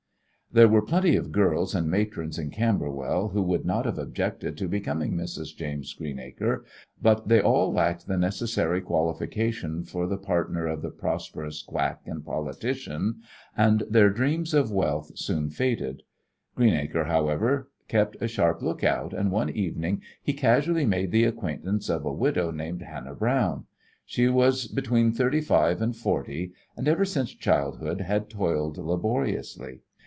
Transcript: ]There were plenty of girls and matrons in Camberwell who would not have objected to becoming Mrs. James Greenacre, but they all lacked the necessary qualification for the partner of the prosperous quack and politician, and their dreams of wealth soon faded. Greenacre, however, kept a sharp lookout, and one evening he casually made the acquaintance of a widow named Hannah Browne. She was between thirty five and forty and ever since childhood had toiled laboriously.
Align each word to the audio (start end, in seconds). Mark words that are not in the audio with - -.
]There 0.61 0.67
were 0.67 0.81
plenty 0.81 1.15
of 1.15 1.31
girls 1.31 1.73
and 1.73 1.87
matrons 1.89 2.37
in 2.37 2.49
Camberwell 2.51 3.29
who 3.29 3.41
would 3.41 3.63
not 3.63 3.85
have 3.85 3.97
objected 3.97 4.57
to 4.57 4.67
becoming 4.67 5.13
Mrs. 5.13 5.55
James 5.55 5.93
Greenacre, 5.93 6.65
but 7.01 7.29
they 7.29 7.39
all 7.41 7.71
lacked 7.71 8.05
the 8.05 8.17
necessary 8.17 8.81
qualification 8.81 9.85
for 9.85 10.07
the 10.07 10.17
partner 10.17 10.67
of 10.67 10.81
the 10.81 10.89
prosperous 10.91 11.63
quack 11.63 12.01
and 12.05 12.25
politician, 12.25 13.21
and 13.55 13.83
their 13.89 14.09
dreams 14.09 14.53
of 14.53 14.73
wealth 14.73 15.17
soon 15.17 15.49
faded. 15.49 16.03
Greenacre, 16.53 17.05
however, 17.05 17.69
kept 17.87 18.17
a 18.21 18.27
sharp 18.27 18.61
lookout, 18.61 19.13
and 19.13 19.31
one 19.31 19.49
evening 19.49 20.01
he 20.21 20.33
casually 20.33 20.85
made 20.85 21.11
the 21.11 21.23
acquaintance 21.23 21.87
of 21.87 22.03
a 22.03 22.11
widow 22.11 22.51
named 22.51 22.81
Hannah 22.81 23.15
Browne. 23.15 23.67
She 24.05 24.27
was 24.27 24.67
between 24.67 25.13
thirty 25.13 25.39
five 25.39 25.81
and 25.81 25.95
forty 25.95 26.51
and 26.75 26.89
ever 26.89 27.05
since 27.05 27.29
childhood 27.31 28.01
had 28.01 28.29
toiled 28.29 28.77
laboriously. 28.77 29.79